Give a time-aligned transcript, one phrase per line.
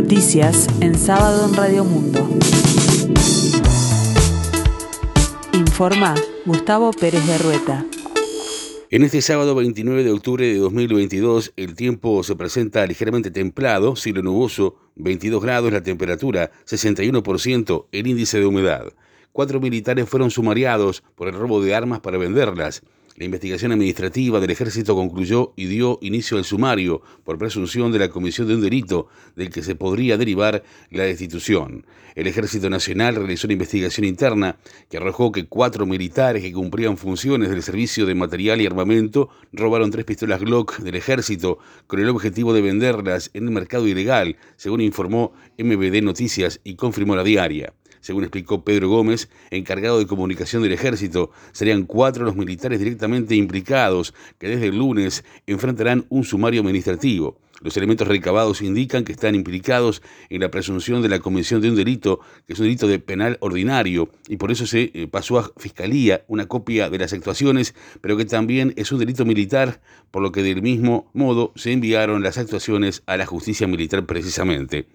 [0.00, 2.20] Noticias en sábado en Radio Mundo.
[5.52, 6.14] Informa
[6.46, 7.84] Gustavo Pérez de Rueta.
[8.90, 14.22] En este sábado 29 de octubre de 2022, el tiempo se presenta ligeramente templado, cielo
[14.22, 18.92] nuboso, 22 grados la temperatura, 61% el índice de humedad.
[19.32, 22.84] Cuatro militares fueron sumariados por el robo de armas para venderlas.
[23.18, 28.10] La investigación administrativa del ejército concluyó y dio inicio al sumario por presunción de la
[28.10, 31.84] comisión de un delito del que se podría derivar la destitución.
[32.14, 34.56] El ejército nacional realizó una investigación interna
[34.88, 39.90] que arrojó que cuatro militares que cumplían funciones del servicio de material y armamento robaron
[39.90, 44.80] tres pistolas Glock del ejército con el objetivo de venderlas en el mercado ilegal, según
[44.80, 47.72] informó MBD Noticias y confirmó la diaria.
[48.08, 54.14] Según explicó Pedro Gómez, encargado de comunicación del ejército, serían cuatro los militares directamente implicados
[54.38, 57.36] que desde el lunes enfrentarán un sumario administrativo.
[57.60, 61.74] Los elementos recabados indican que están implicados en la presunción de la comisión de un
[61.74, 65.50] delito, que es un delito de penal ordinario, y por eso se eh, pasó a
[65.56, 69.80] Fiscalía una copia de las actuaciones, pero que también es un delito militar,
[70.12, 74.86] por lo que del mismo modo se enviaron las actuaciones a la justicia militar precisamente.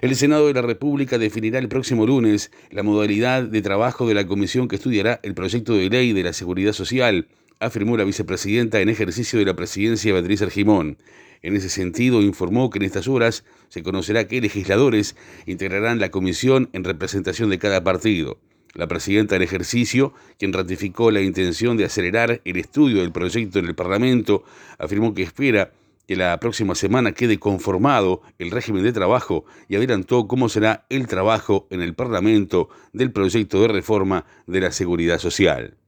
[0.00, 4.26] El Senado de la República definirá el próximo lunes la modalidad de trabajo de la
[4.26, 7.28] comisión que estudiará el proyecto de ley de la seguridad social,
[7.60, 10.96] afirmó la vicepresidenta en ejercicio de la presidencia Beatriz Argimón.
[11.42, 15.16] En ese sentido, informó que en estas horas se conocerá qué legisladores
[15.46, 18.38] integrarán la comisión en representación de cada partido.
[18.74, 23.66] La presidenta en ejercicio, quien ratificó la intención de acelerar el estudio del proyecto en
[23.66, 24.44] el Parlamento,
[24.78, 25.72] afirmó que espera
[26.06, 31.06] que la próxima semana quede conformado el régimen de trabajo y adelantó cómo será el
[31.06, 35.79] trabajo en el Parlamento del proyecto de reforma de la seguridad social.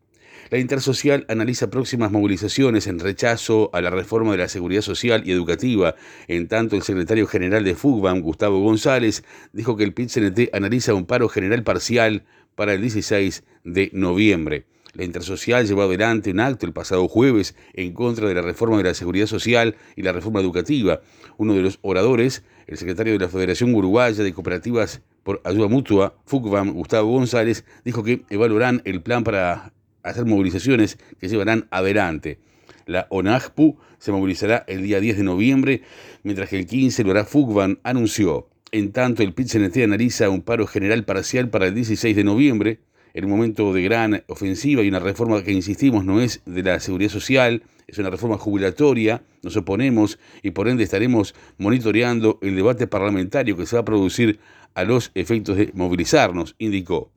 [0.53, 5.33] La Intersocial analiza próximas movilizaciones en rechazo a la reforma de la seguridad social y
[5.33, 5.94] educativa.
[6.28, 11.06] En tanto, el secretario general de FUGBAM, Gustavo González, dijo que el PIT-CNT analiza un
[11.06, 14.66] paro general parcial para el 16 de noviembre.
[14.93, 18.84] La Intersocial llevó adelante un acto el pasado jueves en contra de la reforma de
[18.84, 21.00] la seguridad social y la reforma educativa.
[21.38, 26.15] Uno de los oradores, el secretario de la Federación Uruguaya de Cooperativas por Ayuda Mutua,
[26.27, 29.72] FUGBAM, Gustavo González, dijo que evaluarán el plan para
[30.03, 32.39] hacer movilizaciones que llevarán adelante.
[32.87, 35.83] La ONAJPU se movilizará el día 10 de noviembre,
[36.23, 38.49] mientras que el 15 lo hará FUGBAN, anunció.
[38.73, 39.55] En tanto, el pit
[39.85, 42.81] analiza un paro general parcial para el 16 de noviembre,
[43.15, 46.81] en un momento de gran ofensiva y una reforma que, insistimos, no es de la
[46.81, 52.87] seguridad social, es una reforma jubilatoria, nos oponemos y por ende estaremos monitoreando el debate
[52.87, 54.41] parlamentario que se va a producir
[54.75, 57.11] a los efectos de movilizarnos, indicó.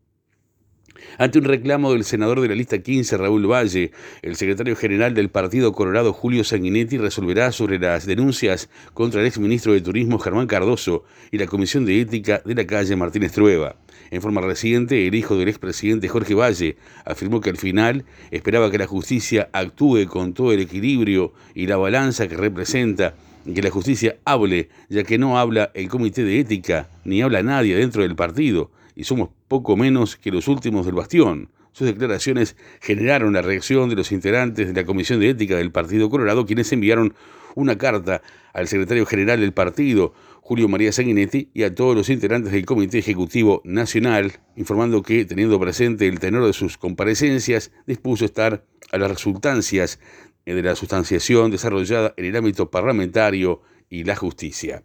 [1.17, 5.29] Ante un reclamo del senador de la lista 15, Raúl Valle, el secretario general del
[5.29, 11.03] Partido Colorado, Julio Sanguinetti, resolverá sobre las denuncias contra el exministro de Turismo, Germán Cardoso,
[11.31, 13.77] y la Comisión de Ética de la calle Martínez Trueba.
[14.11, 18.77] En forma reciente, el hijo del expresidente Jorge Valle afirmó que al final esperaba que
[18.77, 23.15] la justicia actúe con todo el equilibrio y la balanza que representa
[23.53, 27.75] que la justicia hable, ya que no habla el comité de ética, ni habla nadie
[27.75, 31.49] dentro del partido, y somos poco menos que los últimos del bastión.
[31.71, 36.09] Sus declaraciones generaron la reacción de los integrantes de la Comisión de Ética del Partido
[36.09, 37.13] Colorado, quienes enviaron
[37.53, 38.21] una carta
[38.53, 42.99] al secretario general del partido, Julio María Sanguinetti, y a todos los integrantes del Comité
[42.99, 49.09] Ejecutivo Nacional, informando que, teniendo presente el tenor de sus comparecencias, dispuso estar a las
[49.09, 49.99] resultancias
[50.45, 54.83] de la sustanciación desarrollada en el ámbito parlamentario y la justicia.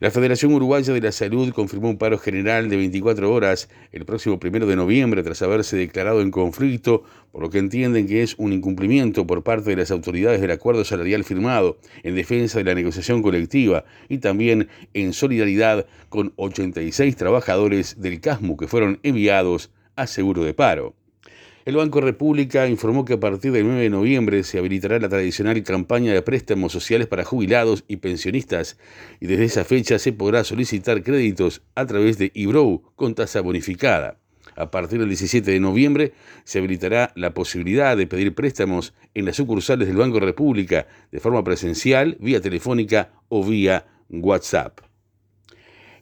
[0.00, 4.40] La Federación Uruguaya de la Salud confirmó un paro general de 24 horas el próximo
[4.40, 8.52] primero de noviembre tras haberse declarado en conflicto, por lo que entienden que es un
[8.52, 13.22] incumplimiento por parte de las autoridades del acuerdo salarial firmado en defensa de la negociación
[13.22, 20.44] colectiva y también en solidaridad con 86 trabajadores del CASMU que fueron enviados a seguro
[20.44, 20.94] de paro.
[21.70, 25.62] El Banco República informó que a partir del 9 de noviembre se habilitará la tradicional
[25.62, 28.76] campaña de préstamos sociales para jubilados y pensionistas
[29.20, 34.18] y desde esa fecha se podrá solicitar créditos a través de IBROW con tasa bonificada.
[34.56, 36.12] A partir del 17 de noviembre
[36.42, 41.44] se habilitará la posibilidad de pedir préstamos en las sucursales del Banco República de forma
[41.44, 44.80] presencial, vía telefónica o vía WhatsApp.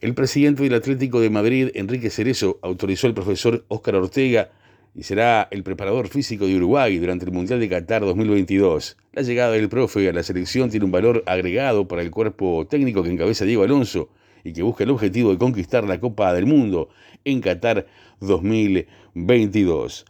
[0.01, 4.49] El presidente del Atlético de Madrid, Enrique Cerezo, autorizó al profesor Óscar Ortega
[4.95, 8.97] y será el preparador físico de Uruguay durante el Mundial de Qatar 2022.
[9.13, 13.03] La llegada del profe a la selección tiene un valor agregado para el cuerpo técnico
[13.03, 14.09] que encabeza Diego Alonso
[14.43, 16.89] y que busca el objetivo de conquistar la Copa del Mundo
[17.25, 17.87] en Qatar
[18.19, 20.05] 2022.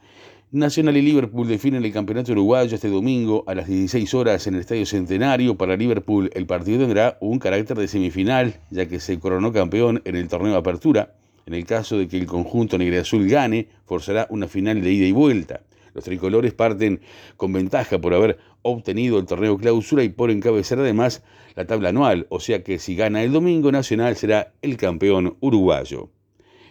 [0.52, 4.62] Nacional y Liverpool definen el campeonato uruguayo este domingo a las 16 horas en el
[4.62, 5.56] Estadio Centenario.
[5.56, 10.16] Para Liverpool el partido tendrá un carácter de semifinal, ya que se coronó campeón en
[10.16, 11.14] el torneo de apertura.
[11.50, 15.08] En el caso de que el conjunto negro azul gane, forzará una final de ida
[15.08, 15.62] y vuelta.
[15.96, 17.02] Los tricolores parten
[17.38, 21.24] con ventaja por haber obtenido el torneo clausura y por encabezar además
[21.56, 26.12] la tabla anual, o sea que si gana el domingo, Nacional será el campeón uruguayo.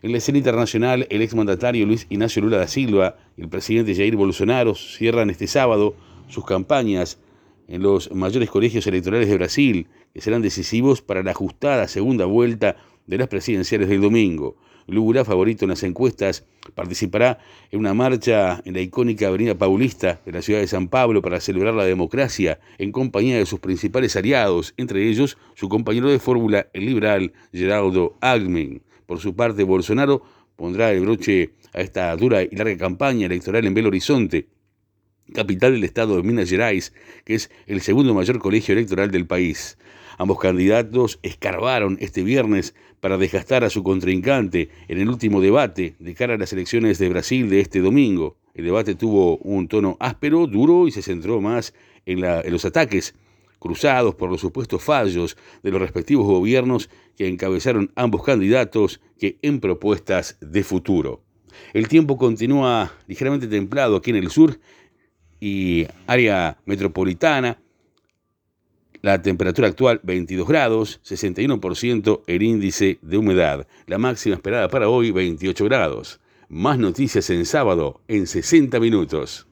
[0.02, 4.14] En la escena internacional, el exmandatario Luis Ignacio Lula da Silva y el presidente Jair
[4.14, 5.96] Bolsonaro cierran este sábado
[6.28, 7.18] sus campañas
[7.66, 12.76] en los mayores colegios electorales de Brasil, que serán decisivos para la ajustada segunda vuelta
[13.08, 14.56] de las presidenciales del domingo.
[14.86, 17.38] Lula, favorito en las encuestas, participará
[17.70, 21.40] en una marcha en la icónica Avenida Paulista de la ciudad de San Pablo para
[21.40, 26.68] celebrar la democracia en compañía de sus principales aliados, entre ellos su compañero de fórmula,
[26.72, 28.80] el liberal Geraldo Alckmin.
[29.04, 30.22] Por su parte, Bolsonaro
[30.56, 34.48] pondrá el broche a esta dura y larga campaña electoral en Belo Horizonte,
[35.32, 36.92] capital del estado de Minas Gerais,
[37.24, 39.78] que es el segundo mayor colegio electoral del país.
[40.18, 46.14] Ambos candidatos escarbaron este viernes para desgastar a su contrincante en el último debate de
[46.14, 48.36] cara a las elecciones de Brasil de este domingo.
[48.54, 51.74] El debate tuvo un tono áspero, duro y se centró más
[52.06, 53.14] en, en los ataques
[53.58, 59.60] cruzados por los supuestos fallos de los respectivos gobiernos que encabezaron ambos candidatos que en
[59.60, 61.22] propuestas de futuro.
[61.72, 64.58] El tiempo continúa ligeramente templado aquí en el sur
[65.40, 67.58] y área metropolitana.
[69.00, 73.66] La temperatura actual 22 grados, 61% el índice de humedad.
[73.86, 76.20] La máxima esperada para hoy 28 grados.
[76.48, 79.46] Más noticias en sábado en 60 minutos.